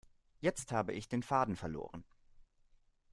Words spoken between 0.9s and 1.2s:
ich